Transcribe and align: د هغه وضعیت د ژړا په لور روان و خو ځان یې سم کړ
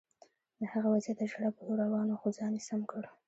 د 0.59 0.61
هغه 0.73 0.87
وضعیت 0.93 1.17
د 1.19 1.23
ژړا 1.31 1.49
په 1.55 1.61
لور 1.67 1.77
روان 1.85 2.07
و 2.09 2.19
خو 2.21 2.27
ځان 2.37 2.51
یې 2.57 2.61
سم 2.69 2.81
کړ 2.91 3.03